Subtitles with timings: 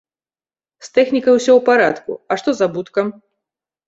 [0.85, 3.13] З тэхнікай усё ў парадку, а што з абуткам?